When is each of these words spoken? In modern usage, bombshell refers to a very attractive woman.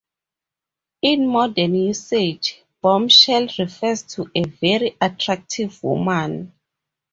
In 1.03 1.27
modern 1.27 1.75
usage, 1.75 2.63
bombshell 2.81 3.49
refers 3.59 4.01
to 4.15 4.31
a 4.33 4.45
very 4.45 4.97
attractive 4.99 5.83
woman. 5.83 6.51